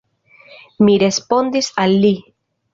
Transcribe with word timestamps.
Mi 0.87 0.95
respondis 1.05 1.71
al 1.87 1.97
li. 2.07 2.15